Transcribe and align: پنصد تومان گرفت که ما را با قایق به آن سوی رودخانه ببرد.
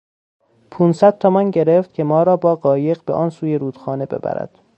پنصد 0.71 1.17
تومان 1.17 1.51
گرفت 1.51 1.93
که 1.93 2.03
ما 2.03 2.23
را 2.23 2.37
با 2.37 2.55
قایق 2.55 3.03
به 3.05 3.13
آن 3.13 3.29
سوی 3.29 3.55
رودخانه 3.57 4.05
ببرد. 4.05 4.59